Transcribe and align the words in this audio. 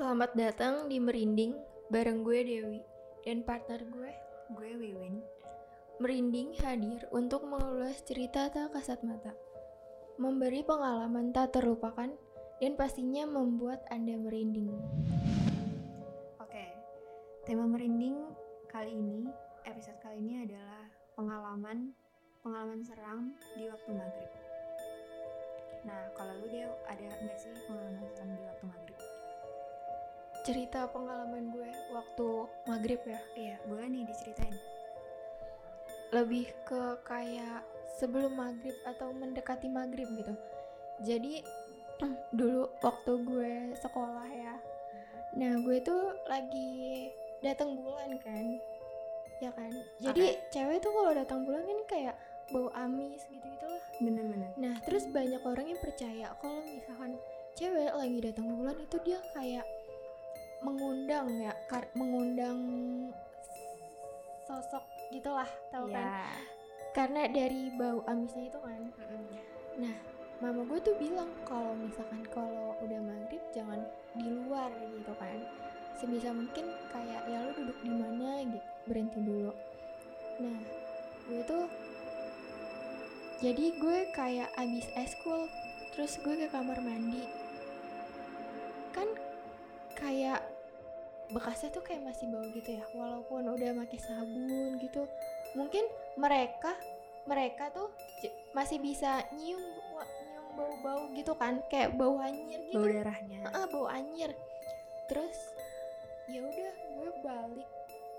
Selamat 0.00 0.32
datang 0.32 0.88
di 0.88 0.96
Merinding 0.96 1.60
bareng 1.92 2.24
gue 2.24 2.40
Dewi 2.40 2.80
dan 3.20 3.44
partner 3.44 3.84
gue. 3.84 4.08
Gue 4.56 4.72
Wiwin. 4.80 5.20
Merinding 6.00 6.56
hadir 6.56 7.04
untuk 7.12 7.44
mengulas 7.44 8.00
cerita 8.08 8.48
tak 8.48 8.72
kasat 8.72 9.04
mata, 9.04 9.36
memberi 10.16 10.64
pengalaman 10.64 11.36
tak 11.36 11.52
terlupakan, 11.52 12.16
dan 12.64 12.72
pastinya 12.80 13.28
membuat 13.28 13.84
Anda 13.92 14.16
merinding. 14.16 14.72
Oke, 16.40 16.64
tema 17.44 17.68
merinding 17.68 18.24
kali 18.72 18.96
ini, 18.96 19.28
episode 19.68 20.00
kali 20.00 20.16
ini 20.16 20.48
adalah 20.48 20.88
pengalaman 21.12 21.92
pengalaman 22.40 22.80
seram 22.80 23.36
di 23.52 23.68
waktu 23.68 23.92
maghrib. 23.92 24.32
Nah, 25.84 26.08
kalau 26.16 26.32
lu 26.40 26.48
dia 26.48 26.72
ada 26.88 27.04
nggak 27.04 27.36
sih 27.36 27.52
pengalaman 27.68 27.99
Cerita 30.50 30.90
pengalaman 30.90 31.54
gue 31.54 31.70
waktu 31.94 32.26
maghrib 32.66 32.98
ya, 33.06 33.20
Iya, 33.38 33.56
boleh 33.70 33.86
nih 33.86 34.02
diceritain. 34.02 34.58
lebih 36.10 36.50
ke 36.66 36.98
kayak 37.06 37.62
sebelum 38.02 38.34
maghrib 38.34 38.74
atau 38.82 39.14
mendekati 39.14 39.70
maghrib 39.70 40.10
gitu. 40.10 40.34
Jadi 41.06 41.38
dulu 42.38 42.66
waktu 42.82 43.12
gue 43.22 43.52
sekolah 43.78 44.26
ya, 44.26 44.58
nah 45.38 45.54
gue 45.62 45.78
tuh 45.78 46.10
lagi 46.26 47.06
datang 47.46 47.78
bulan 47.78 48.18
kan, 48.18 48.58
ya 49.38 49.54
kan. 49.54 49.70
Jadi 50.02 50.34
cewek 50.50 50.82
tuh 50.82 50.90
kalau 50.90 51.14
datang 51.14 51.46
bulan 51.46 51.62
kan 51.62 51.80
kayak 51.86 52.14
bau 52.50 52.74
amis 52.74 53.22
gitu 53.30 53.46
gitulah. 53.46 53.84
Bener-bener. 54.02 54.50
Nah 54.58 54.82
terus 54.82 55.06
banyak 55.06 55.38
orang 55.46 55.70
yang 55.70 55.78
percaya 55.78 56.34
kalau 56.42 56.58
misalkan 56.66 57.14
cewek 57.54 57.94
lagi 57.94 58.18
datang 58.18 58.50
bulan 58.50 58.74
itu 58.82 58.98
dia 59.06 59.22
kayak 59.30 59.62
mengundang 60.60 61.26
ya, 61.40 61.52
kar- 61.68 61.92
mengundang 61.96 62.58
sosok 64.44 64.84
gitulah, 65.14 65.48
tau 65.70 65.86
kan? 65.88 66.04
Iya. 66.04 66.24
Karena 66.90 67.22
dari 67.30 67.70
bau 67.78 68.02
amisnya 68.10 68.50
itu 68.50 68.58
kan. 68.58 68.82
Mm-mm. 69.78 69.94
Mama 70.40 70.64
gue 70.64 70.80
tuh 70.80 70.96
bilang 70.96 71.28
kalau 71.44 71.76
misalkan 71.76 72.24
kalau 72.32 72.72
udah 72.80 73.00
maghrib 73.04 73.44
jangan 73.52 73.84
di 74.16 74.26
luar 74.26 74.72
gitu 74.72 75.12
kan. 75.20 75.38
Sebisa 76.00 76.32
mungkin 76.32 76.72
kayak 76.88 77.28
ya 77.28 77.44
lu 77.44 77.52
duduk 77.60 77.78
di 77.84 77.92
mana 77.92 78.40
gitu, 78.42 78.68
berhenti 78.88 79.20
dulu. 79.20 79.52
Nah, 80.40 80.60
gue 81.28 81.42
tuh 81.44 81.64
jadi 83.44 83.64
gue 83.76 83.98
kayak 84.16 84.48
abis 84.56 84.88
eskul 84.96 85.44
terus 85.92 86.16
gue 86.24 86.34
ke 86.40 86.48
kamar 86.48 86.80
mandi. 86.80 87.28
Kan 88.96 89.12
kayak 89.92 90.40
bekasnya 91.30 91.70
tuh 91.70 91.82
kayak 91.86 92.02
masih 92.02 92.26
bau 92.30 92.46
gitu 92.50 92.70
ya, 92.74 92.84
walaupun 92.94 93.46
udah 93.46 93.70
pakai 93.86 93.98
sabun 94.02 94.78
gitu. 94.82 95.06
Mungkin 95.54 95.84
mereka 96.18 96.74
mereka 97.28 97.70
tuh 97.70 97.92
masih 98.56 98.80
bisa 98.82 99.22
nyium 99.38 99.60
nyium 99.60 100.46
bau-bau 100.56 101.06
gitu 101.14 101.32
kan 101.38 101.62
kayak 101.70 101.94
bau 101.94 102.18
anyir 102.18 102.58
gitu. 102.70 102.80
Bau 102.80 102.88
darahnya. 102.88 103.38
ah 103.54 103.66
bau 103.70 103.86
anyir 103.86 104.34
terus 105.06 105.38
ya 106.30 106.42
udah 106.42 106.72
gue 106.74 107.10
balik. 107.22 107.68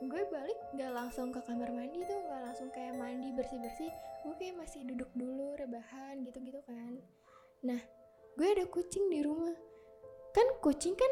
Gue 0.02 0.24
balik 0.34 0.60
nggak 0.74 0.92
langsung 0.92 1.30
ke 1.30 1.40
kamar 1.46 1.70
mandi 1.70 2.02
tuh 2.08 2.20
nggak 2.26 2.42
langsung 2.52 2.70
kayak 2.74 2.98
mandi 2.98 3.30
bersih 3.36 3.60
bersih 3.62 3.92
gue 4.22 4.34
kayak 4.38 4.56
masih 4.58 4.82
duduk 4.86 5.10
dulu 5.14 5.58
rebahan 5.58 6.22
gitu 6.26 6.38
gitu 6.42 6.62
kan. 6.66 6.98
Nah 7.66 7.82
gue 8.38 8.48
ada 8.48 8.66
kucing 8.70 9.12
di 9.12 9.22
rumah. 9.22 9.54
Kan 10.32 10.48
kucing 10.64 10.96
kan 10.96 11.12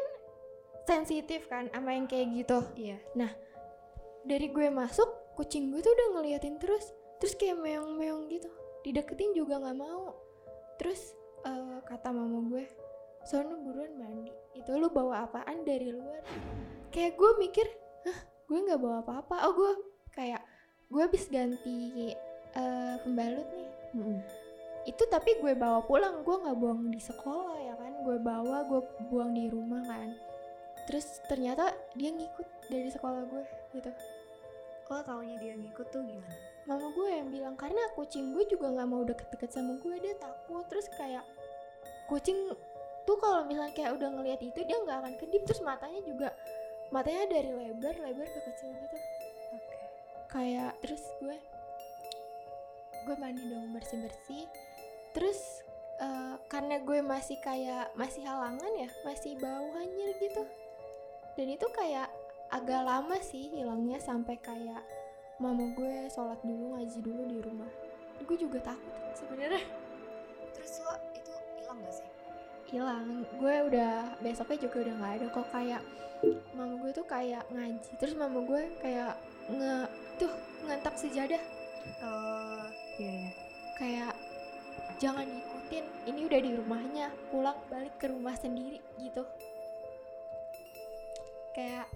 sensitif 0.90 1.46
kan 1.46 1.70
sama 1.70 1.94
yang 1.94 2.10
kayak 2.10 2.34
gitu. 2.34 2.58
Iya. 2.74 2.98
dari 4.26 4.52
gue 4.52 4.68
masuk 4.68 5.06
kucing 5.38 5.70
gue 5.70 5.80
tuh 5.80 5.94
udah 5.94 6.08
ngeliatin 6.18 6.58
terus. 6.58 6.90
Terus 7.22 7.38
kayak 7.38 7.62
meong-meong 7.62 8.26
gitu. 8.26 8.50
Dideketin 8.82 9.32
juga 9.38 9.62
nggak 9.62 9.78
mau. 9.78 10.18
Terus 10.82 11.14
eh, 11.46 11.78
kata 11.86 12.10
mama 12.10 12.42
gue 12.50 12.66
sono 13.22 13.62
buruan 13.62 13.94
mandi. 13.94 14.34
Itu 14.58 14.74
lu 14.74 14.90
bawa 14.90 15.30
apaan 15.30 15.62
dari 15.62 15.94
luar? 15.94 16.26
Kayak 16.90 17.14
gue 17.14 17.30
mikir 17.38 17.66
hah 18.10 18.18
gue 18.50 18.58
nggak 18.58 18.80
bawa 18.82 19.06
apa-apa. 19.06 19.36
Oh 19.46 19.54
gue 19.54 19.72
kayak 20.10 20.42
gue 20.90 21.00
habis 21.00 21.30
ganti 21.30 22.12
eh, 22.58 22.94
pembalut 23.06 23.46
nih. 23.54 23.70
Mm-mm. 23.90 24.22
itu 24.88 25.04
tapi 25.12 25.36
gue 25.38 25.52
bawa 25.54 25.84
pulang. 25.84 26.24
Gue 26.24 26.40
nggak 26.40 26.56
buang 26.56 26.88
di 26.88 27.00
sekolah 27.00 27.56
ya 27.62 27.74
kan. 27.78 27.92
Gue 28.04 28.16
bawa 28.20 28.64
gue 28.64 28.80
buang 29.12 29.36
di 29.36 29.48
rumah 29.52 29.84
kan 29.84 30.29
terus 30.90 31.22
ternyata 31.30 31.70
dia 31.94 32.10
ngikut 32.10 32.66
dari 32.66 32.90
sekolah 32.90 33.22
gue 33.30 33.46
gitu. 33.78 33.94
Lo 34.90 35.06
taunya 35.06 35.38
dia 35.38 35.54
ngikut 35.54 35.86
tuh 35.94 36.02
gimana? 36.02 36.50
mama 36.68 36.86
gue 36.92 37.08
yang 37.10 37.28
bilang 37.32 37.54
karena 37.58 37.82
kucing 37.98 38.30
gue 38.36 38.44
juga 38.46 38.70
nggak 38.70 38.88
mau 38.90 39.02
deket-deket 39.06 39.50
sama 39.54 39.78
gue 39.78 39.96
dia 40.02 40.14
takut. 40.18 40.66
Terus 40.66 40.86
kayak 40.98 41.24
kucing 42.10 42.50
tuh 43.06 43.16
kalau 43.22 43.46
misalnya 43.46 43.74
kayak 43.74 43.94
udah 43.94 44.10
ngelihat 44.18 44.40
itu 44.42 44.60
dia 44.66 44.76
nggak 44.82 44.98
akan 44.98 45.14
kedip. 45.18 45.42
Terus 45.46 45.62
matanya 45.62 46.00
juga 46.02 46.28
matanya 46.90 47.30
dari 47.30 47.50
lebar 47.54 47.94
lebar 48.02 48.26
ke 48.26 48.40
kecil 48.50 48.70
gitu. 48.74 48.98
Oke. 49.50 49.78
kayak 50.30 50.74
terus 50.82 51.02
gue 51.22 51.38
gue 53.06 53.16
mandi 53.18 53.42
dong 53.50 53.74
bersih 53.74 53.98
bersih 53.98 54.46
terus 55.10 55.66
eh, 55.98 56.36
karena 56.46 56.78
gue 56.78 57.02
masih 57.02 57.38
kayak 57.42 57.90
masih 57.98 58.22
halangan 58.22 58.70
ya 58.78 58.86
masih 59.02 59.34
bau 59.42 59.74
hanyir 59.74 60.14
gitu 60.22 60.46
dan 61.34 61.46
itu 61.46 61.66
kayak 61.74 62.08
agak 62.50 62.82
lama 62.82 63.16
sih 63.22 63.46
hilangnya 63.54 64.02
sampai 64.02 64.34
kayak 64.42 64.82
mama 65.38 65.70
gue 65.72 66.10
sholat 66.10 66.38
dulu 66.42 66.76
ngaji 66.76 66.98
dulu 67.00 67.22
di 67.26 67.38
rumah. 67.40 67.70
Gue 68.26 68.36
juga 68.36 68.60
takut 68.60 68.94
sebenarnya. 69.16 69.64
Terus 70.52 70.72
lo 70.84 70.94
itu 71.16 71.32
hilang 71.56 71.78
gak 71.80 71.94
sih? 71.94 72.08
hilang. 72.70 73.26
Gue 73.36 73.54
udah 73.66 74.14
besoknya 74.22 74.58
juga 74.70 74.76
udah 74.86 74.94
nggak 75.02 75.14
ada 75.18 75.26
kok. 75.34 75.46
Kayak 75.50 75.82
mama 76.54 76.74
gue 76.78 76.90
tuh 76.94 77.06
kayak 77.06 77.44
ngaji. 77.50 77.90
Terus 77.98 78.14
mama 78.14 78.38
gue 78.46 78.62
kayak 78.78 79.12
nge 79.50 79.76
tuh 80.22 80.32
ngentak 80.64 80.94
sejadah. 80.94 81.42
Oh, 82.04 82.64
iya 83.00 83.10
iya. 83.10 83.30
kayak 83.80 84.12
jangan 85.00 85.24
diikutin 85.24 85.84
ini 86.06 86.20
udah 86.28 86.40
di 86.40 86.50
rumahnya. 86.54 87.06
Pulang 87.34 87.58
balik 87.66 87.98
ke 87.98 88.06
rumah 88.06 88.38
sendiri 88.38 88.78
gitu 89.02 89.26
kayak 91.52 91.86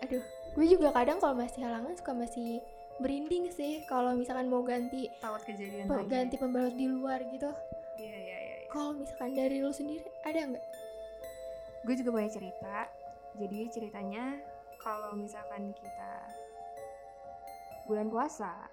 aduh 0.00 0.22
gue 0.52 0.66
juga 0.66 0.88
kadang 0.90 1.18
kalau 1.18 1.34
masih 1.34 1.60
halangan 1.60 1.94
suka 1.94 2.12
masih 2.12 2.62
merinding 2.96 3.50
sih 3.50 3.82
kalau 3.84 4.14
misalkan 4.14 4.46
mau 4.46 4.62
ganti 4.62 5.10
Takut 5.18 5.42
kejadian 5.44 5.84
pe- 5.84 5.98
lagi. 5.98 6.08
ganti 6.08 6.36
pembalut 6.36 6.72
di 6.72 6.86
luar 6.86 7.20
gitu 7.26 7.50
Iya 7.96 8.10
iya 8.12 8.38
iya. 8.38 8.38
iya. 8.60 8.68
kalau 8.68 8.94
misalkan 8.94 9.32
dari 9.32 9.58
lu 9.58 9.70
sendiri 9.70 10.04
ada 10.22 10.38
nggak 10.46 10.64
gue 11.82 11.94
juga 11.96 12.10
punya 12.12 12.30
cerita 12.30 12.76
jadi 13.34 13.58
ceritanya 13.68 14.24
kalau 14.78 15.12
misalkan 15.12 15.72
kita 15.72 16.12
bulan 17.84 18.08
puasa 18.08 18.70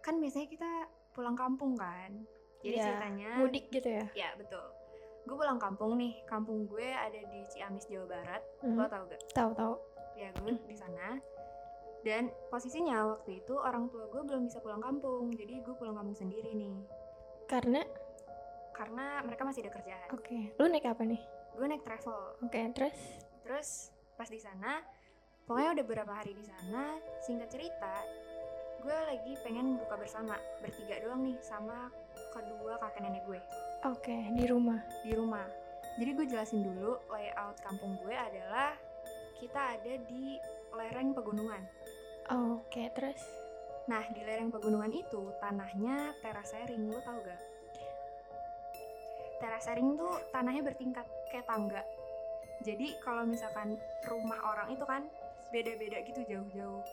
kan 0.00 0.16
biasanya 0.16 0.48
kita 0.48 0.70
pulang 1.12 1.34
kampung 1.34 1.74
kan 1.74 2.24
jadi 2.58 2.74
Iya, 2.74 2.84
ceritanya 2.86 3.30
mudik 3.36 3.64
gitu 3.68 3.88
ya 3.92 4.04
ya 4.16 4.28
betul 4.34 4.64
gue 5.28 5.36
pulang 5.36 5.60
kampung 5.60 6.00
nih. 6.00 6.24
Kampung 6.24 6.64
gue 6.64 6.88
ada 6.88 7.20
di 7.20 7.40
Ciamis 7.46 7.84
Jawa 7.84 8.08
Barat. 8.08 8.42
Lo 8.64 8.80
Mhm. 8.80 8.88
tau 8.88 9.02
gak? 9.04 9.20
Tahu 9.30 9.50
tahu 9.52 9.74
ya 10.16 10.32
gue 10.34 10.56
di 10.64 10.74
sana. 10.74 11.20
Dan 12.00 12.32
posisinya 12.48 13.12
waktu 13.12 13.38
itu 13.38 13.54
orang 13.54 13.86
tua 13.86 14.08
gue 14.08 14.22
belum 14.24 14.48
bisa 14.48 14.58
pulang 14.58 14.80
kampung. 14.80 15.28
Jadi 15.30 15.60
gue 15.60 15.74
pulang 15.76 15.94
kampung 15.94 16.16
sendiri 16.16 16.48
nih. 16.50 16.74
Karena? 17.44 17.84
Karena 18.72 19.20
mereka 19.20 19.44
masih 19.44 19.66
ada 19.66 19.72
kerjaan. 19.74 20.08
Oke. 20.10 20.54
Lu 20.56 20.66
naik 20.66 20.86
apa 20.86 21.02
nih? 21.04 21.20
Gue 21.52 21.66
naik 21.66 21.84
travel. 21.84 22.38
Oke 22.40 22.60
terus? 22.72 22.96
Terus 23.42 23.68
pas 24.14 24.26
di 24.26 24.38
sana, 24.38 24.80
pokoknya 25.44 25.76
udah 25.76 25.84
beberapa 25.84 26.12
hari 26.14 26.32
di 26.32 26.42
sana. 26.42 26.96
Singkat 27.20 27.50
cerita, 27.50 27.94
gue 28.78 28.94
lagi 28.94 29.34
pengen 29.42 29.74
buka 29.76 29.98
bersama 29.98 30.34
bertiga 30.62 31.02
doang 31.02 31.26
nih 31.26 31.34
sama 31.40 31.90
kedua 32.30 32.78
kakek 32.78 33.02
nenek 33.02 33.26
gue 33.26 33.40
oke 33.84 34.16
di 34.34 34.44
rumah 34.48 34.80
di 35.04 35.12
rumah. 35.14 35.46
Jadi 35.98 36.10
gue 36.14 36.26
jelasin 36.30 36.62
dulu 36.62 36.98
layout 37.10 37.58
kampung 37.62 37.98
gue 38.02 38.14
adalah 38.14 38.74
kita 39.38 39.78
ada 39.78 39.94
di 40.06 40.38
lereng 40.74 41.14
pegunungan. 41.14 41.62
oke 42.28 42.82
terus 42.94 43.22
Nah 43.88 44.04
di 44.12 44.20
lereng 44.20 44.52
pegunungan 44.52 44.92
itu 44.92 45.32
tanahnya 45.40 46.12
terasering, 46.20 46.92
lo 46.92 47.00
tau 47.00 47.16
gak? 47.24 47.40
Terasering 49.40 49.96
tuh 49.96 50.12
tanahnya 50.28 50.60
bertingkat 50.60 51.08
kayak 51.32 51.48
tangga. 51.48 51.80
Jadi 52.60 53.00
kalau 53.00 53.24
misalkan 53.24 53.80
rumah 54.04 54.44
orang 54.44 54.76
itu 54.76 54.84
kan 54.84 55.08
beda-beda 55.48 56.04
gitu 56.04 56.20
jauh-jauh. 56.28 56.84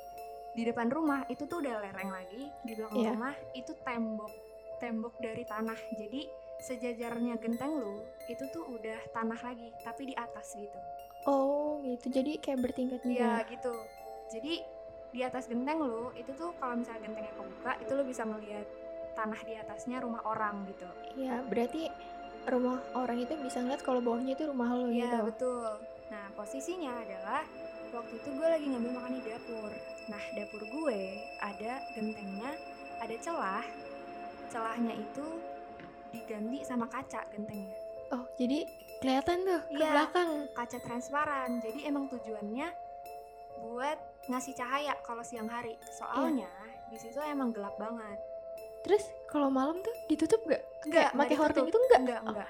Di 0.55 0.63
depan 0.63 0.87
rumah 0.87 1.27
itu 1.27 1.43
tuh 1.51 1.59
udah 1.59 1.83
lereng 1.83 2.15
lagi, 2.15 2.47
di 2.63 2.71
belakang 2.79 2.95
Iya. 2.95 3.11
rumah 3.11 3.35
itu 3.51 3.75
tembok 3.83 4.31
tembok 4.79 5.13
dari 5.19 5.43
tanah. 5.43 5.79
Jadi 5.99 6.21
sejajarnya 6.65 7.37
genteng 7.37 7.77
lu 7.77 8.01
itu 8.25 8.41
tuh 8.49 8.65
udah 8.67 8.97
tanah 9.11 9.37
lagi 9.37 9.69
tapi 9.79 10.09
di 10.09 10.15
atas 10.15 10.57
gitu 10.57 10.79
Oh 11.25 11.81
gitu. 11.81 12.09
Jadi 12.11 12.37
kayak 12.37 12.61
bertingkat 12.61 13.01
Iya 13.01 13.41
juga. 13.41 13.49
gitu 13.49 13.75
jadi 14.27 14.53
di 15.09 15.21
atas 15.21 15.45
genteng 15.45 15.79
lu 15.79 16.09
itu 16.13 16.33
tuh 16.33 16.53
kalau 16.57 16.73
misalnya 16.75 17.05
gentengnya 17.05 17.33
kebuka 17.33 17.71
itu 17.79 17.91
lu 17.93 18.03
bisa 18.03 18.23
melihat 18.25 18.65
tanah 19.13 19.41
di 19.41 19.53
atasnya 19.55 19.97
rumah 20.01 20.21
orang 20.21 20.65
gitu 20.67 20.85
Iya, 21.15 21.45
berarti 21.45 21.87
rumah 22.45 22.77
orang 22.93 23.21
itu 23.21 23.33
bisa 23.39 23.57
ngeliat 23.57 23.81
kalau 23.81 24.01
bawahnya 24.01 24.33
itu 24.33 24.45
rumah 24.45 24.69
lo 24.69 24.85
Iya 24.85 25.01
gitu. 25.07 25.17
betul. 25.29 25.69
Nah 26.09 26.25
posisinya 26.33 26.93
adalah 26.93 27.41
waktu 27.89 28.13
itu 28.17 28.29
gue 28.29 28.45
lagi 28.45 28.65
ngambil 28.67 28.91
makan 28.93 29.11
di 29.15 29.21
dapur. 29.23 29.71
Nah 30.05 30.23
dapur 30.31 30.61
gue 30.61 30.99
ada 31.39 31.73
gentengnya, 31.95 32.51
ada 32.99 33.15
celah. 33.17 33.65
Celahnya 34.45 34.93
itu 34.93 35.25
diganti 36.15 36.63
sama 36.63 36.87
kaca 36.87 37.27
gentengnya. 37.29 37.75
Oh, 38.13 38.23
jadi 38.37 38.63
kelihatan 39.01 39.43
tuh 39.43 39.61
ke 39.67 39.75
Iya. 39.75 39.91
belakang. 39.91 40.31
Kaca 40.55 40.77
transparan. 40.79 41.59
Jadi 41.59 41.83
emang 41.83 42.07
tujuannya 42.07 42.67
buat 43.59 43.97
ngasih 44.27 44.53
cahaya 44.55 44.93
kalau 45.01 45.21
siang 45.21 45.49
hari. 45.49 45.75
Soalnya 45.91 46.47
di 46.87 46.97
situ 46.97 47.17
emang 47.19 47.51
gelap 47.51 47.75
banget. 47.75 48.19
Terus 48.85 49.03
kalau 49.25 49.49
malam 49.49 49.81
tuh 49.81 49.95
ditutup 50.05 50.39
gak? 50.45 50.61
Enggak, 50.85 51.09
pakai 51.11 51.35
hording 51.35 51.65
itu 51.65 51.77
enggak? 51.77 51.99
Enggak, 51.99 52.19
Oh 52.21 52.27
enggak. 52.29 52.49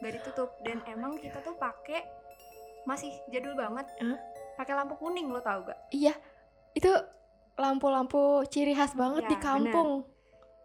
Nggak 0.00 0.12
ditutup 0.20 0.50
dan 0.64 0.78
emang 0.88 1.12
kita 1.20 1.38
tuh 1.44 1.54
pakai 1.54 2.00
masih 2.84 3.12
jadul 3.28 3.52
banget. 3.54 3.86
Hah? 4.00 4.18
Pakai 4.56 4.72
lampu 4.72 4.96
kuning 4.96 5.28
lo 5.28 5.40
tau 5.40 5.60
gak? 5.64 5.78
Iya, 5.92 6.16
itu 6.72 6.88
lampu-lampu 7.54 8.42
ciri 8.48 8.74
khas 8.74 8.96
banget 8.96 9.28
Ya, 9.28 9.30
di 9.30 9.36
kampung. 9.38 10.08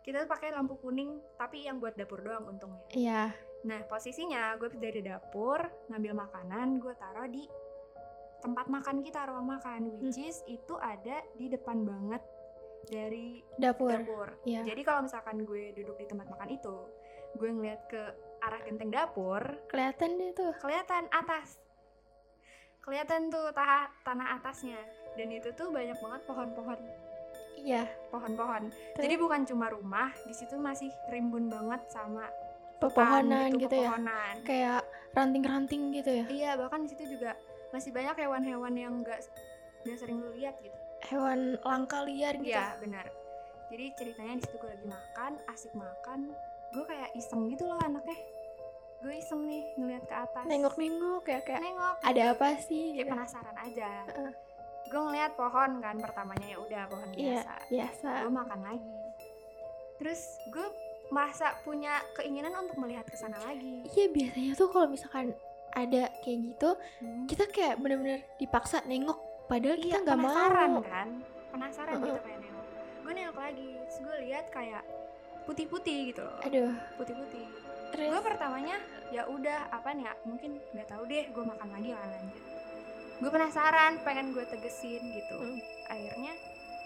Kita 0.02 0.24
tuh 0.24 0.30
pakai 0.30 0.50
lampu 0.50 0.76
kuning 0.76 1.10
tapi 1.36 1.64
yang 1.64 1.78
buat 1.78 1.94
dapur 1.94 2.20
doang 2.20 2.48
untungnya 2.48 2.84
Iya. 2.92 3.24
nah 3.62 3.80
posisinya 3.86 4.56
gue 4.56 4.72
dari 4.74 5.00
dapur 5.00 5.60
ngambil 5.88 6.14
makanan 6.18 6.80
gue 6.80 6.94
taruh 6.94 7.28
di 7.28 7.44
tempat 8.40 8.66
makan 8.66 9.02
kita 9.02 9.26
ruang 9.26 9.46
makan 9.46 10.00
which 10.00 10.16
Hmm. 10.16 10.26
is 10.26 10.40
itu 10.46 10.74
ada 10.76 11.20
di 11.34 11.48
depan 11.48 11.84
banget 11.84 12.24
dari 12.86 13.44
Dapur. 13.56 13.92
dapur 13.92 14.28
Iya. 14.44 14.64
jadi 14.64 14.82
kalau 14.82 15.04
misalkan 15.04 15.44
gue 15.44 15.76
duduk 15.76 15.96
di 15.96 16.08
tempat 16.08 16.28
makan 16.28 16.50
itu 16.50 16.76
gue 17.36 17.50
ngeliat 17.50 17.82
ke 17.86 18.02
arah 18.40 18.62
genteng 18.64 18.90
dapur 18.90 19.44
Kelihatan 19.68 20.16
deh 20.16 20.32
tuh. 20.32 20.56
kelihatan 20.56 21.12
atas 21.12 21.60
kelihatan 22.80 23.28
tuh 23.28 23.52
tanah 24.02 24.40
atasnya 24.40 24.80
dan 25.14 25.30
itu 25.30 25.52
tuh 25.54 25.70
banyak 25.70 25.94
banget 25.96 26.22
pohon-pohon 26.26 26.80
Iya. 27.60 27.84
pohon-pohon 28.10 28.64
Jadi 28.96 29.14
bukan 29.16 29.42
cuma 29.44 29.68
rumah, 29.70 30.10
di 30.24 30.34
situ 30.34 30.56
masih 30.56 30.90
rimbun 31.08 31.48
banget 31.48 31.82
sama 31.88 32.26
pepohonan 32.80 33.52
hutan 33.52 33.62
gitu 33.62 33.76
ya. 33.76 33.90
pepohonan. 33.92 34.36
Kayak 34.44 34.82
ranting-ranting 35.12 35.82
gitu 35.92 36.12
ya. 36.14 36.26
Iya, 36.26 36.52
bahkan 36.56 36.84
di 36.84 36.90
situ 36.90 37.18
juga 37.18 37.36
masih 37.70 37.92
banyak 37.92 38.16
hewan-hewan 38.18 38.74
yang 38.74 38.94
enggak 38.98 39.20
nggak 39.84 39.98
sering 39.98 40.20
lu 40.20 40.32
lihat 40.34 40.56
gitu. 40.60 40.76
Hewan 41.08 41.56
langka 41.62 42.04
liar 42.04 42.36
gitu. 42.40 42.52
Iya, 42.52 42.76
benar. 42.80 43.06
Jadi 43.70 43.86
ceritanya 43.94 44.34
di 44.36 44.44
situ 44.44 44.56
gue 44.58 44.70
lagi 44.70 44.88
makan, 44.88 45.32
asik 45.48 45.74
makan, 45.76 46.20
gue 46.72 46.84
kayak 46.84 47.10
iseng 47.14 47.48
gitu 47.48 47.68
loh 47.68 47.78
anaknya. 47.80 48.18
Gue 49.00 49.16
iseng 49.16 49.48
nih 49.48 49.64
ngeliat 49.78 50.04
ke 50.04 50.16
atas. 50.16 50.44
Nengok-nengok 50.44 51.22
kayak 51.24 51.44
kayak 51.46 51.62
Nengok. 51.64 51.96
ada 52.04 52.24
apa 52.34 52.48
sih? 52.60 52.92
Kayak 52.92 53.06
Gitu. 53.06 53.12
penasaran 53.16 53.56
aja. 53.56 53.90
Heeh. 54.08 54.32
Gue 54.90 55.00
ngeliat 55.00 55.32
pohon 55.34 55.72
kan 55.80 55.96
pertamanya 55.96 56.48
ya 56.48 56.58
udah 56.58 56.82
pohon 56.86 57.10
Iya, 57.14 57.40
biasa. 57.40 57.54
biasa. 57.70 58.10
gue 58.20 58.32
makan 58.34 58.60
lagi. 58.64 58.94
Terus 59.96 60.22
gue 60.50 60.68
merasa 61.10 61.46
punya 61.60 61.94
keinginan 62.14 62.54
untuk 62.58 62.78
melihat 62.78 63.06
ke 63.06 63.14
sana 63.14 63.38
lagi. 63.40 63.86
Iya, 63.88 64.06
biasanya 64.10 64.52
tuh 64.56 64.68
kalau 64.68 64.88
misalkan 64.88 65.34
ada 65.72 66.10
kayak 66.20 66.40
gitu, 66.48 66.70
Hmm. 67.00 67.26
kita 67.26 67.46
kayak 67.48 67.78
bener-bener 67.78 68.26
dipaksa 68.36 68.82
nengok. 68.84 69.18
Padahal 69.46 69.78
kita 69.78 69.90
Iya, 69.92 70.04
nggak 70.04 70.18
penasaran 70.20 70.70
mau. 70.72 70.84
kan? 70.84 71.08
Penasaran 71.50 71.94
Heeh. 71.96 72.06
gitu 72.08 72.20
pengen 72.20 72.40
nengok. 72.44 72.66
Gue 73.00 73.12
nengok 73.14 73.38
lagi. 73.40 73.68
Terus 73.80 73.98
gue 74.00 74.16
lihat 74.24 74.46
kayak 74.50 74.84
putih-putih 75.46 76.00
gitu 76.08 76.22
loh. 76.22 76.38
Aduh, 76.42 76.74
putih-putih. 76.96 77.46
Terus? 77.90 78.06
gue 78.08 78.22
pertamanya 78.22 78.78
ya 79.10 79.26
udah 79.26 79.70
apa 79.70 79.90
nih 79.92 80.06
ya? 80.06 80.14
Mungkin 80.22 80.62
nggak 80.72 80.88
tahu 80.88 81.04
deh 81.06 81.26
gue 81.26 81.44
makan 81.44 81.70
lagi 81.72 81.90
lah 81.90 82.06
lanjut 82.08 82.44
gue 83.20 83.30
penasaran 83.30 84.00
pengen 84.02 84.32
gue 84.32 84.46
tegesin 84.46 85.04
gitu 85.12 85.36
Hmm. 85.36 85.60
akhirnya 85.86 86.34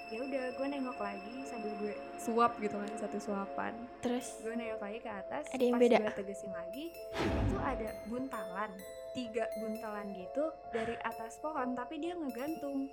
ya 0.09 0.19
udah 0.19 0.45
gue 0.51 0.67
nengok 0.67 0.99
lagi 0.99 1.33
sambil 1.43 1.73
gue 1.75 1.93
suap 2.17 2.57
gitu 2.57 2.75
kan 2.75 2.91
satu 2.95 3.17
suapan 3.17 3.73
terus 3.99 4.37
gue 4.39 4.51
nengok 4.51 4.77
lagi 4.79 4.99
ke 4.99 5.09
atas 5.09 5.43
Ada 5.47 5.63
yang 5.63 5.73
pas 5.73 5.81
beda? 5.83 5.97
gue 5.99 6.13
tegesin 6.15 6.51
lagi 6.51 6.85
itu 7.13 7.57
ada 7.59 7.89
buntalan 8.05 8.71
tiga 9.11 9.45
buntalan 9.55 10.07
gitu 10.11 10.43
dari 10.69 10.95
atas 10.99 11.37
pohon 11.37 11.73
tapi 11.73 11.97
dia 11.97 12.13
ngegantung 12.13 12.89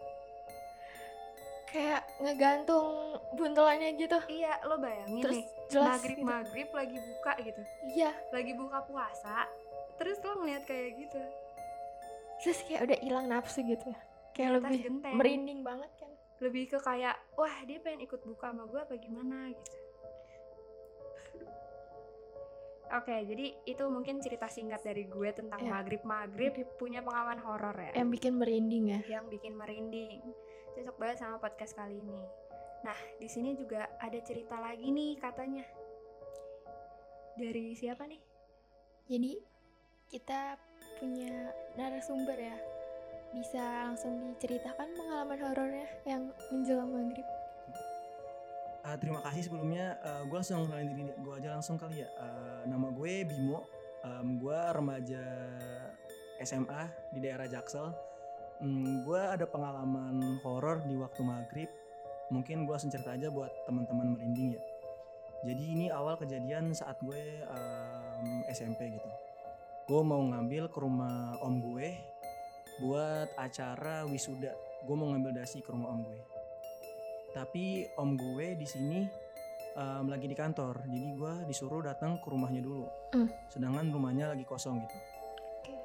kayak 1.67 2.03
ngegantung 2.19 2.89
buntelannya 3.33 3.95
gitu. 3.95 4.19
iya 4.27 4.59
lo 4.65 4.75
bayangin 4.77 5.23
Terus 5.23 5.37
nih 5.37 5.45
jelas 5.69 5.89
maghrib 5.95 6.17
gitu. 6.17 6.27
maghrib 6.27 6.69
lagi 6.73 6.97
buka 6.99 7.33
gitu 7.39 7.63
Iya, 7.87 8.11
lagi 8.29 8.53
buka 8.55 8.79
puasa 8.83 9.47
terus 9.95 10.19
lo 10.19 10.35
ngeliat 10.37 10.65
kayak 10.65 10.99
gitu 10.99 11.21
terus 12.41 12.59
kayak 12.65 12.83
udah 12.85 12.99
hilang 12.99 13.27
nafsu 13.27 13.61
gitu. 13.63 13.91
Kayak 14.31 14.49
Atas 14.51 14.57
lebih 14.63 14.81
genteng. 14.83 15.15
merinding 15.15 15.61
banget 15.61 15.91
kan. 15.97 16.09
lebih 16.41 16.65
ke 16.67 16.79
kayak 16.81 17.21
wah 17.35 17.53
dia 17.63 17.77
pengen 17.79 18.01
ikut 18.01 18.25
buka 18.25 18.49
sama 18.49 18.65
gue 18.65 18.81
apa 18.81 18.97
gimana 18.97 19.51
gitu 19.51 19.77
Oke, 22.91 23.15
jadi 23.23 23.55
itu 23.65 23.85
mungkin 23.87 24.19
cerita 24.19 24.49
singkat 24.49 24.83
dari 24.83 25.07
gue 25.07 25.31
tentang 25.31 25.61
Ya. 25.61 25.71
maghrib 25.71 26.03
maghrib 26.03 26.51
punya 26.75 26.99
pengalaman 26.99 27.39
horor 27.39 27.77
ya. 27.79 27.95
Yang 27.95 28.09
bikin 28.11 28.33
merinding 28.35 28.85
ya. 28.89 29.01
yang 29.07 29.31
bikin 29.31 29.55
merinding. 29.55 30.19
Cocok 30.73 30.97
banget 30.97 31.17
sama 31.21 31.39
podcast 31.39 31.71
kali 31.73 32.03
ini. 32.03 32.19
Nah, 32.81 32.99
di 33.15 33.29
sini 33.29 33.55
juga 33.55 33.87
ada 33.95 34.19
cerita 34.19 34.59
lagi 34.59 34.91
nih 34.91 35.21
katanya. 35.21 35.63
Dari 37.37 37.79
siapa 37.79 38.11
nih? 38.11 38.19
Jadi 39.07 39.33
kita 40.09 40.59
punya 40.99 41.55
narasumber 41.79 42.39
ya. 42.39 42.57
Bisa 43.31 43.63
langsung 43.87 44.35
diceritakan 44.35 44.91
pengalaman 44.99 45.39
horornya 45.39 45.87
yang 46.03 46.35
menjelang 46.51 46.91
maghrib. 46.91 47.27
Uh, 48.81 48.97
terima 48.97 49.21
kasih 49.23 49.47
sebelumnya. 49.47 50.01
Uh, 50.03 50.23
gue 50.27 50.37
langsung 50.41 50.67
kenalin 50.67 50.89
diri 50.91 51.03
gue 51.15 51.35
aja 51.37 51.49
langsung 51.55 51.77
kali 51.77 52.03
ya. 52.03 52.09
Uh, 52.17 52.61
nama 52.67 52.89
gue 52.91 53.13
Bimo. 53.29 53.63
Um, 54.01 54.41
gue 54.41 54.57
remaja 54.57 55.25
SMA 56.41 56.89
di 57.13 57.19
daerah 57.21 57.45
Jaksel. 57.45 57.93
Hmm, 58.61 59.05
gue 59.05 59.21
ada 59.21 59.45
pengalaman 59.45 60.41
horor 60.41 60.81
di 60.89 60.97
waktu 60.97 61.21
maghrib. 61.21 61.71
Mungkin 62.33 62.65
gue 62.65 62.73
langsung 62.73 62.93
cerita 62.93 63.13
aja 63.13 63.29
buat 63.29 63.53
teman-teman 63.69 64.17
merinding 64.17 64.57
ya. 64.57 64.63
Jadi 65.41 65.65
ini 65.73 65.87
awal 65.89 66.21
kejadian 66.21 66.73
saat 66.77 67.01
gue 67.01 67.45
um, 67.49 68.45
SMP 68.49 68.93
gitu. 68.97 69.09
Gue 69.91 70.03
mau 70.03 70.23
ngambil 70.23 70.71
ke 70.71 70.79
rumah 70.79 71.35
om 71.43 71.59
gue 71.59 71.99
buat 72.79 73.27
acara 73.35 74.07
wisuda. 74.07 74.55
Gue 74.81 74.95
mau 74.95 75.11
ngambil 75.11 75.35
dasi 75.37 75.59
ke 75.59 75.69
rumah 75.69 75.91
om 75.91 76.01
gue 76.01 76.21
tapi 77.31 77.87
om 77.95 78.19
gue 78.19 78.59
di 78.59 78.67
sini 78.67 79.07
em, 79.73 80.05
lagi 80.11 80.27
di 80.27 80.35
kantor 80.35 80.83
jadi 80.83 81.09
gue 81.15 81.33
disuruh 81.47 81.79
datang 81.79 82.19
ke 82.19 82.27
rumahnya 82.27 82.59
dulu 82.59 82.91
Hmm. 83.11 83.31
sedangkan 83.47 83.87
rumahnya 83.91 84.35
lagi 84.35 84.43
kosong 84.43 84.83
gitu 84.83 84.99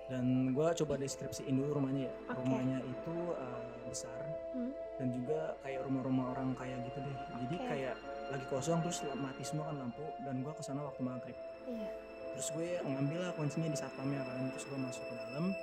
dan 0.09 0.25
gue 0.49 0.67
coba 0.81 0.97
deskripsiin 0.97 1.53
dulu 1.53 1.77
rumahnya 1.77 2.09
ya 2.09 2.13
Oke. 2.29 2.37
rumahnya 2.41 2.77
itu 2.81 3.13
eh, 3.33 3.61
besar 3.85 4.21
Hmm. 4.53 4.73
dan 4.97 5.07
juga 5.13 5.53
kayak 5.61 5.85
rumah-rumah 5.85 6.33
orang 6.33 6.49
kaya 6.53 6.81
gitu 6.81 6.97
deh 6.97 7.17
jadi 7.37 7.55
Oke. 7.55 7.67
kayak 7.69 7.95
lagi 8.25 8.45
kosong 8.49 8.81
terus 8.81 9.05
mati 9.13 9.43
semua 9.45 9.69
kan 9.69 9.85
lampu 9.85 10.01
dan 10.21 10.41
gue 10.41 10.53
ke 10.53 10.63
sana 10.65 10.81
waktu 10.81 11.01
maghrib 11.01 11.37
Iya. 11.65 11.89
Terus 12.35 12.51
gue 12.51 12.83
ngambil 12.83 13.19
lah 13.23 13.31
kuncinya 13.39 13.71
di 13.71 13.79
satpamnya 13.79 14.19
kan. 14.27 14.51
Terus 14.51 14.65
gue 14.67 14.79
masuk 14.79 15.03
ke 15.07 15.13
dalam 15.15 15.55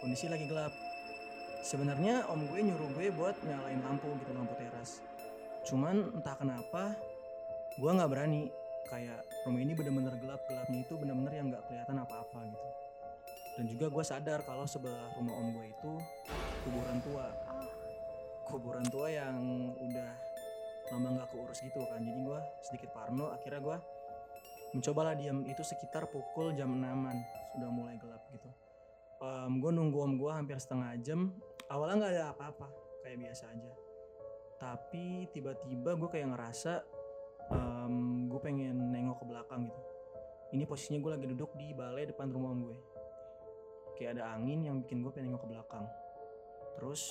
kondisi 0.00 0.26
lagi 0.32 0.48
gelap. 0.48 0.72
Sebenarnya 1.60 2.24
om 2.32 2.48
gue 2.48 2.60
nyuruh 2.64 2.88
gue 2.96 3.12
buat 3.12 3.36
nyalain 3.44 3.76
lampu 3.84 4.08
gitu 4.24 4.32
lampu 4.32 4.56
teras. 4.56 5.04
Cuman 5.68 6.16
entah 6.16 6.32
kenapa 6.40 6.96
gue 7.76 7.90
nggak 7.92 8.08
berani. 8.08 8.48
Kayak 8.88 9.20
rumah 9.44 9.60
ini 9.60 9.76
bener-bener 9.76 10.16
gelap 10.16 10.40
gelapnya 10.48 10.80
itu 10.80 10.96
bener-bener 10.96 11.28
yang 11.36 11.52
nggak 11.52 11.60
kelihatan 11.68 12.00
apa-apa 12.00 12.40
gitu. 12.48 12.68
Dan 13.60 13.64
juga 13.68 13.86
gue 13.92 14.04
sadar 14.06 14.40
kalau 14.48 14.64
sebelah 14.64 15.12
rumah 15.12 15.36
om 15.36 15.52
gue 15.52 15.68
itu 15.68 15.92
kuburan 16.64 16.96
tua. 17.04 17.28
Kuburan 18.48 18.86
tua 18.88 19.12
yang 19.12 19.36
udah 19.76 20.12
lama 20.88 21.20
nggak 21.20 21.28
keurus 21.28 21.60
gitu 21.60 21.84
kan. 21.84 22.00
Jadi 22.00 22.16
gue 22.16 22.40
sedikit 22.64 22.96
parno 22.96 23.28
akhirnya 23.28 23.60
gue 23.60 23.76
mencobalah 24.76 25.16
diam 25.16 25.44
itu 25.48 25.64
sekitar 25.64 26.08
pukul 26.12 26.52
jam 26.52 26.68
6an 26.76 27.16
sudah 27.56 27.70
mulai 27.72 27.96
gelap 27.96 28.22
gitu. 28.32 28.48
Gue 29.58 29.70
nunggu 29.72 29.98
om 29.98 30.12
gue 30.20 30.30
hampir 30.30 30.56
setengah 30.60 30.94
jam. 31.00 31.32
Awalnya 31.68 31.94
nggak 32.00 32.12
ada 32.16 32.24
apa-apa 32.32 32.68
kayak 33.04 33.18
biasa 33.28 33.44
aja. 33.52 33.72
Tapi 34.58 35.28
tiba-tiba 35.32 35.96
gue 35.96 36.08
kayak 36.10 36.28
ngerasa 36.34 36.72
gue 38.28 38.40
pengen 38.44 38.92
nengok 38.92 39.24
ke 39.24 39.26
belakang 39.26 39.60
gitu. 39.66 39.82
Ini 40.48 40.64
posisinya 40.64 41.00
gue 41.00 41.12
lagi 41.16 41.26
duduk 41.28 41.50
di 41.56 41.72
balai 41.76 42.08
depan 42.08 42.28
rumah 42.32 42.52
om 42.52 42.60
gue. 42.68 42.78
Kayak 43.96 44.20
ada 44.20 44.36
angin 44.36 44.62
yang 44.64 44.76
bikin 44.84 45.00
gue 45.00 45.10
pengen 45.12 45.32
nengok 45.32 45.48
ke 45.48 45.50
belakang. 45.56 45.84
Terus 46.78 47.02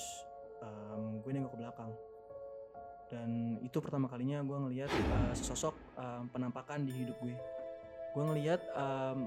em, 0.62 1.20
gue 1.22 1.32
nengok 1.34 1.54
ke 1.54 1.60
belakang. 1.60 1.92
Dan 3.08 3.60
itu 3.64 3.78
pertama 3.80 4.12
kalinya 4.12 4.44
gue 4.44 4.58
ngelihat 4.68 4.92
eh, 4.92 5.34
sesosok 5.36 5.87
em, 5.98 6.24
penampakan 6.32 6.86
di 6.86 6.94
hidup 6.94 7.18
gue. 7.22 7.36
Gue 8.14 8.24
ngelihat 8.24 8.62
ah, 8.74 9.18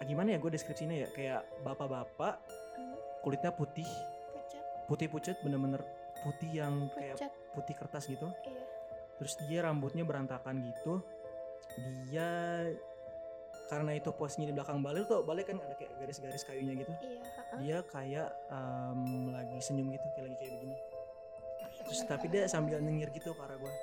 gimana 0.08 0.34
ya 0.34 0.38
gue 0.38 0.50
deskripsinya 0.50 0.94
ya? 0.94 1.08
Kayak 1.12 1.42
bapak-bapak 1.66 2.38
Hmm, 2.78 2.94
kulitnya 3.26 3.50
putih. 3.50 3.90
Putih 4.86 5.10
pucat 5.10 5.36
bener-bener 5.42 5.82
putih 6.22 6.50
yang 6.62 6.86
kayak 6.94 7.18
pucat 7.18 7.32
putih 7.52 7.74
kertas 7.74 8.04
gitu. 8.06 8.30
Iya. 8.46 8.62
Terus 9.18 9.34
dia 9.50 9.60
rambutnya 9.66 10.06
berantakan 10.06 10.62
gitu. 10.62 11.02
Dia 12.06 12.30
karena 13.68 14.00
itu 14.00 14.08
posnya 14.16 14.48
di 14.48 14.54
belakang 14.56 14.80
balai 14.80 15.04
tuh 15.04 15.20
balai 15.26 15.44
kan 15.44 15.60
ada 15.60 15.76
kayak 15.76 15.92
garis-garis 16.00 16.46
kayunya 16.46 16.72
gitu. 16.78 16.92
Iya 17.02 17.20
dia 17.58 17.78
kayak 17.84 18.28
em, 18.48 19.34
lagi 19.34 19.58
senyum 19.60 19.92
gitu 19.92 20.06
kayak 20.14 20.24
lagi 20.30 20.36
kayak 20.40 20.52
begini. 20.56 20.76
Terus 21.84 22.00
tapi 22.06 22.26
dia 22.30 22.46
sambil 22.48 22.80
nyengir 22.80 23.10
gitu 23.12 23.34
ke 23.34 23.42
arah 23.42 23.58
gue 23.58 23.74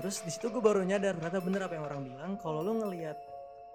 terus 0.00 0.20
di 0.20 0.30
situ 0.30 0.48
gue 0.48 0.58
baru 0.58 0.80
nyadar 0.80 1.14
ternyata 1.14 1.38
bener 1.38 1.60
apa 1.62 1.74
yang 1.74 1.84
orang 1.84 2.00
bilang 2.02 2.30
kalau 2.36 2.60
lu 2.60 2.76
ngelihat 2.76 3.16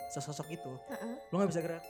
sesosok 0.08 0.48
itu 0.52 0.74
Ha-ha. 0.88 1.10
lu 1.28 1.36
nggak 1.36 1.50
bisa 1.50 1.62
gerak. 1.62 1.84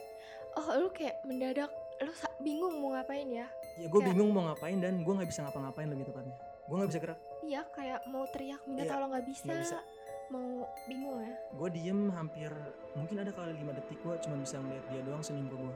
Oh 0.54 0.68
lu 0.74 0.88
kayak 0.88 1.20
mendadak 1.22 1.68
lu 1.98 2.12
bingung 2.38 2.76
mau 2.76 2.92
ngapain 2.92 3.24
ya? 3.26 3.44
Ya 3.74 3.86
gue 3.86 3.92
Kayak- 3.92 4.08
bingung 4.08 4.30
mau 4.30 4.44
ngapain 4.46 4.76
dan 4.76 5.00
gue 5.00 5.12
nggak 5.12 5.26
bisa 5.26 5.40
ngapa-ngapain 5.42 5.84
lebih 5.86 6.04
tepatnya. 6.06 6.36
Gue 6.64 6.76
nggak 6.76 6.90
bisa 6.90 7.00
gerak. 7.00 7.18
Iya 7.40 7.60
kayak 7.70 8.00
mau 8.06 8.24
teriak 8.26 8.60
minta 8.64 8.82
Iya, 8.82 8.90
tolong 8.90 9.10
nggak 9.10 9.26
bisa. 9.26 9.44
nggak 9.44 9.60
bisa. 9.62 9.78
mau 10.26 10.42
bingung 10.84 11.22
ya? 11.22 11.34
Gue 11.52 11.68
diem 11.70 12.10
hampir 12.10 12.50
mungkin 12.92 13.16
ada 13.16 13.30
kali 13.30 13.54
lima 13.54 13.70
detik 13.70 13.94
gue 13.96 14.14
cuma 14.18 14.34
bisa 14.34 14.58
ngeliat 14.58 14.82
dia 14.88 14.98
doang 15.00 15.22
senyum 15.22 15.46
ke 15.46 15.54
gue 15.54 15.74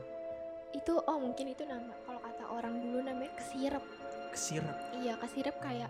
itu 0.71 0.95
oh 0.97 1.19
mungkin 1.19 1.47
itu 1.47 1.63
nama 1.63 1.95
kalau 2.03 2.19
kata 2.19 2.45
orang 2.49 2.79
dulu 2.79 2.99
namanya 2.99 3.31
kesirep. 3.37 3.85
Kesirap 4.31 4.75
iya 4.97 5.15
kesirep 5.15 5.55
kayak 5.57 5.87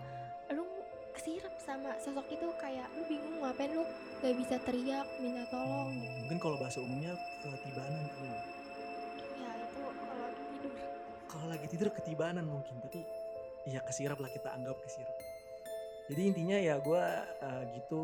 kesirep 1.21 1.53
sama 1.61 1.93
sosok 2.01 2.25
itu 2.33 2.49
kayak 2.57 2.89
lu 2.97 3.05
bingung 3.05 3.45
ngapain 3.45 3.69
lu? 3.69 3.85
Nggak 4.25 4.35
bisa 4.41 4.55
teriak 4.65 5.05
minta 5.21 5.45
tolong. 5.53 5.93
Gitu. 5.93 6.17
mungkin 6.25 6.37
kalau 6.41 6.57
bahasa 6.57 6.81
umumnya 6.81 7.13
ketibanan 7.45 8.09
kali 8.09 8.25
ya. 8.25 8.41
Ya 9.37 9.51
itu 9.53 9.81
kalau 9.85 10.17
lagi 10.17 10.41
tidur. 10.49 10.73
Kalau 11.29 11.45
lagi 11.45 11.67
tidur 11.69 11.89
ketibanan 11.93 12.45
mungkin 12.49 12.73
tapi 12.81 13.05
ya 13.69 13.85
kesirap 13.85 14.17
lah 14.17 14.33
kita 14.33 14.49
anggap 14.49 14.73
kesirap 14.81 15.13
jadi 16.09 16.21
intinya 16.27 16.57
ya 16.57 16.75
gue 16.81 17.05
gitu. 17.77 18.03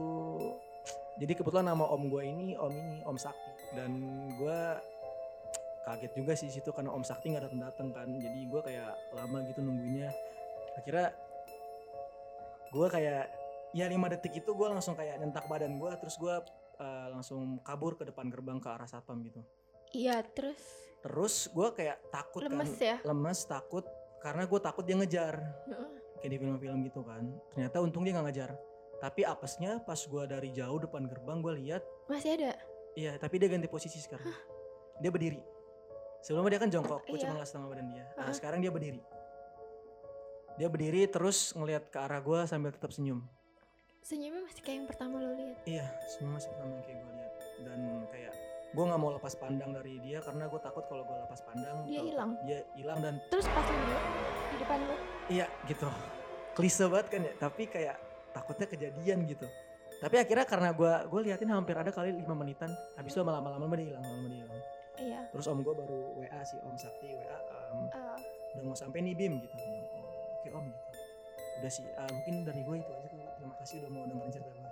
Jadi 1.18 1.34
kebetulan 1.34 1.68
nama 1.68 1.84
om 1.92 2.08
gue 2.08 2.24
ini 2.24 2.56
om 2.56 2.72
ini 2.72 3.04
om 3.04 3.20
sakti. 3.20 3.52
Dan 3.76 4.00
gue 4.40 4.60
kaget 5.84 6.12
juga 6.16 6.32
sih 6.38 6.48
situ 6.48 6.72
karena 6.72 6.96
om 6.96 7.04
sakti 7.04 7.36
nggak 7.36 7.52
datang 7.52 7.62
datang 7.68 7.88
kan. 7.92 8.08
Jadi 8.08 8.48
gue 8.48 8.62
kayak 8.64 8.96
lama 9.12 9.44
gitu 9.50 9.60
nungguinnya 9.60 10.14
akhirnya 10.80 11.10
gue 12.72 12.88
kayak 12.90 13.24
ya 13.76 13.86
lima 13.88 14.08
detik 14.08 14.34
itu 14.34 14.52
gue 14.52 14.68
langsung 14.68 14.96
kayak 14.96 15.20
nyentak 15.20 15.46
badan 15.46 15.76
gue 15.78 15.92
terus 16.00 16.16
gue 16.18 16.36
langsung 17.10 17.58
kabur 17.66 17.98
ke 17.98 18.06
depan 18.06 18.30
gerbang 18.30 18.62
ke 18.62 18.70
arah 18.70 18.86
satpam 18.86 19.20
gitu. 19.26 19.42
Iya 19.94 20.22
terus? 20.36 20.62
Terus 21.02 21.50
gue 21.50 21.68
kayak 21.74 21.98
takut 22.14 22.42
lemes 22.46 22.76
kan 22.78 22.86
ya? 22.86 22.98
Lemes 23.02 23.40
takut 23.46 23.86
karena 24.22 24.46
gue 24.46 24.60
takut 24.62 24.84
dia 24.86 24.96
ngejar. 24.98 25.36
Heeh. 25.68 25.90
kayak 26.18 26.32
di 26.34 26.38
film-film 26.42 26.82
gitu 26.82 27.06
kan. 27.06 27.30
Ternyata 27.54 27.78
untung 27.78 28.02
dia 28.02 28.18
nggak 28.18 28.26
ngejar. 28.34 28.52
Tapi 28.98 29.22
apesnya 29.22 29.78
pas 29.86 30.02
gue 30.02 30.24
dari 30.26 30.50
jauh 30.50 30.82
depan 30.82 31.06
gerbang 31.06 31.46
gue 31.46 31.54
lihat 31.62 31.86
masih 32.10 32.34
ada? 32.42 32.58
Iya 32.98 33.18
tapi 33.22 33.38
dia 33.38 33.50
ganti 33.50 33.70
posisi 33.70 34.02
sekarang. 34.02 34.26
Dia 34.98 35.14
berdiri. 35.14 35.38
Sebelumnya 36.26 36.58
dia 36.58 36.62
kan 36.66 36.70
jongkok 36.74 37.06
gue 37.06 37.18
Iya. 37.22 37.30
cuma 37.30 37.46
setengah 37.46 37.68
badan 37.70 37.88
dia. 37.94 38.06
Nah 38.18 38.26
Heeh. 38.26 38.34
sekarang 38.34 38.60
dia 38.62 38.74
berdiri 38.74 39.02
dia 40.58 40.68
berdiri 40.68 41.06
terus 41.06 41.54
ngelihat 41.54 41.88
ke 41.88 41.98
arah 41.98 42.20
gue 42.20 42.40
sambil 42.44 42.70
tetap 42.70 42.90
senyum. 42.90 43.22
Senyumnya 44.02 44.42
masih 44.42 44.62
kayak 44.62 44.78
yang 44.78 44.88
pertama 44.88 45.16
lo 45.18 45.32
lihat? 45.34 45.58
Iya 45.64 45.86
senyum 46.08 46.32
masih 46.34 46.50
pertama 46.50 46.72
yang 46.74 46.84
kayak 46.84 46.98
gue 46.98 47.14
lihat. 47.14 47.34
Dan 47.60 47.80
kayak 48.08 48.34
gue 48.68 48.84
nggak 48.84 49.00
mau 49.00 49.12
lepas 49.12 49.34
pandang 49.34 49.72
dari 49.72 49.94
dia 50.00 50.20
karena 50.20 50.44
gue 50.46 50.60
takut 50.60 50.84
kalau 50.86 51.04
gue 51.04 51.18
lepas 51.20 51.40
pandang 51.42 51.78
Dia 51.84 51.98
tahu- 51.98 52.08
hilang. 52.08 52.32
dia 52.44 52.60
hilang 52.74 53.00
dan 53.00 53.14
terus 53.28 53.46
pas 53.48 53.64
lihat 53.64 54.04
di 54.48 54.58
depan 54.58 54.78
lu 54.82 54.96
Iya 55.30 55.46
gitu. 55.66 55.88
Klise 56.54 56.86
banget 56.88 57.08
kan 57.08 57.22
ya 57.22 57.34
tapi 57.38 57.64
kayak 57.66 57.96
takutnya 58.32 58.66
kejadian 58.66 59.20
gitu. 59.26 59.48
Tapi 59.98 60.16
akhirnya 60.16 60.46
karena 60.46 60.70
gue 60.72 60.94
gue 61.08 61.22
liatin 61.24 61.50
hampir 61.50 61.74
ada 61.74 61.90
kali 61.90 62.14
lima 62.14 62.34
menitan. 62.34 62.70
Habis 62.96 63.14
itu 63.14 63.22
lama-lama 63.22 63.58
lama 63.58 63.76
dia 63.76 63.94
hilang 63.94 64.04
lama 64.04 64.28
dia 64.28 64.40
hilang. 64.42 64.62
Iya. 64.98 65.20
Terus 65.30 65.46
om 65.46 65.62
gue 65.62 65.74
baru 65.76 66.00
wa 66.16 66.42
si 66.42 66.56
om 66.60 66.74
sakti 66.74 67.14
wa 67.14 67.26
em, 67.28 67.80
eh, 67.88 68.18
udah 68.56 68.64
mau 68.64 68.74
sampai 68.74 69.00
nih 69.00 69.14
bim 69.14 69.38
gitu 69.38 69.58
oke 70.48 70.64
om 70.64 70.68
gitu 70.72 70.90
udah 71.58 71.72
sih 71.74 71.86
ah, 71.98 72.10
mungkin 72.14 72.46
dari 72.48 72.62
gue 72.64 72.76
itu 72.80 72.92
aja 72.94 73.08
tuh 73.12 73.20
terima 73.20 73.56
kasih 73.60 73.76
udah 73.84 73.92
mau 73.92 74.04
dengerin 74.08 74.32
cerita 74.32 74.52
gue 74.56 74.66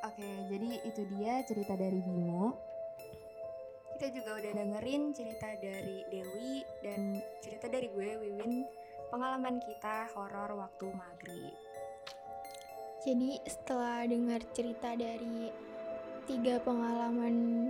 Oke, 0.00 0.24
jadi 0.48 0.80
itu 0.88 1.02
dia 1.12 1.44
cerita 1.44 1.76
dari 1.76 2.00
Bimo. 2.00 2.56
Kita 3.92 4.08
juga 4.16 4.40
udah 4.40 4.52
dengerin 4.56 5.12
cerita 5.12 5.52
dari 5.60 6.08
Dewi 6.08 6.64
dan 6.80 7.20
cerita 7.44 7.68
dari 7.68 7.84
gue 7.92 8.16
Wiwin 8.16 8.64
pengalaman 9.12 9.60
kita 9.60 10.08
horor 10.16 10.56
waktu 10.56 10.88
maghrib. 10.96 11.52
Jadi 13.04 13.44
setelah 13.44 14.08
dengar 14.08 14.40
cerita 14.56 14.96
dari 14.96 15.52
tiga 16.24 16.64
pengalaman 16.64 17.68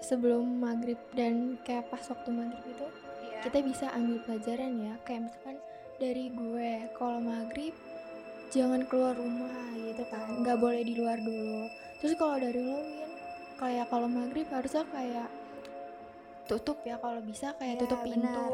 sebelum 0.00 0.64
maghrib 0.64 0.96
dan 1.12 1.60
kayak 1.60 1.92
pas 1.92 2.08
waktu 2.08 2.32
maghrib 2.32 2.64
itu, 2.72 2.88
Iya. 3.20 3.40
kita 3.44 3.58
bisa 3.60 3.86
ambil 3.92 4.16
pelajaran 4.24 4.72
ya. 4.80 4.96
Kayak 5.04 5.28
misalkan 5.28 5.60
dari 6.00 6.32
gue, 6.32 6.88
kalau 6.96 7.20
maghrib 7.20 7.76
jangan 8.50 8.82
keluar 8.88 9.14
rumah 9.14 9.52
gitu 9.76 10.02
kan, 10.08 10.40
nggak 10.40 10.58
boleh 10.58 10.82
di 10.82 10.96
luar 10.96 11.20
dulu. 11.20 11.68
Terus 12.00 12.16
kalau 12.16 12.40
dari 12.40 12.58
lo 12.58 12.80
Win, 12.80 13.12
kayak 13.60 13.86
kalau 13.86 14.08
maghrib 14.08 14.48
harusnya 14.48 14.82
kayak 14.88 15.28
tutup 16.48 16.82
ya 16.82 16.98
kalau 16.98 17.20
bisa 17.22 17.54
kayak 17.54 17.78
Iya, 17.78 17.82
tutup 17.86 18.00
benar. 18.02 18.10
pintu. 18.10 18.50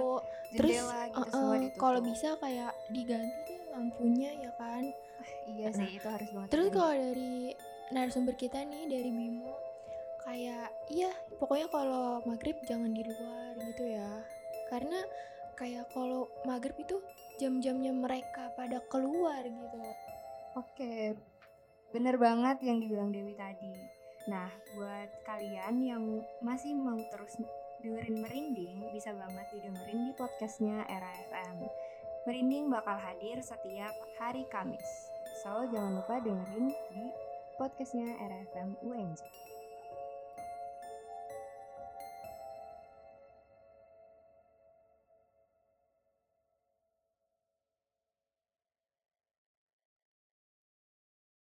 Terus 0.52 0.72
Jendela 0.76 1.00
gitu 1.08 1.22
ditutup. 1.24 1.78
kalau 1.80 2.00
bisa 2.04 2.28
kayak 2.38 2.72
diganti 2.90 3.54
lampunya 3.72 4.30
ya 4.36 4.50
kan. 4.58 4.84
Iya 5.46 5.68
sih, 5.72 5.88
itu 5.96 6.06
harus 6.06 6.28
banget. 6.30 6.48
Terus 6.52 6.68
kalau 6.70 6.92
dari 6.92 7.54
narasumber 7.90 8.34
kita 8.34 8.66
nih 8.66 8.90
dari 8.90 9.10
Bimo 9.14 9.54
kayak 10.26 10.74
iya 10.90 11.14
pokoknya 11.38 11.70
kalau 11.70 12.18
maghrib 12.26 12.58
jangan 12.66 12.90
di 12.90 13.06
luar 13.06 13.54
gitu 13.62 13.86
ya 13.86 14.10
karena 14.66 14.98
kayak 15.56 15.88
kalau 15.90 16.28
maghrib 16.44 16.76
itu 16.76 17.00
jam-jamnya 17.40 17.92
mereka 17.92 18.52
pada 18.56 18.80
keluar 18.92 19.40
gitu 19.44 19.76
Oke, 20.56 21.12
bener 21.92 22.16
banget 22.16 22.64
yang 22.64 22.80
dibilang 22.80 23.12
Dewi 23.12 23.36
tadi. 23.36 23.76
Nah, 24.24 24.48
buat 24.72 25.12
kalian 25.28 25.84
yang 25.84 26.04
masih 26.40 26.72
mau 26.72 26.96
terus 27.12 27.36
dengerin 27.84 28.24
Merinding, 28.24 28.88
bisa 28.88 29.12
banget 29.12 29.44
didengerin 29.52 30.08
di 30.08 30.12
podcastnya 30.16 30.80
Era 30.88 31.12
FM. 31.28 31.60
Merinding 32.24 32.72
bakal 32.72 32.96
hadir 32.96 33.36
setiap 33.44 33.92
hari 34.16 34.48
Kamis. 34.48 35.12
So, 35.44 35.68
jangan 35.68 36.00
lupa 36.00 36.24
dengerin 36.24 36.72
di 36.88 37.04
podcastnya 37.60 38.16
Era 38.16 38.40
FM 38.56 38.80
UNJ. 38.80 39.45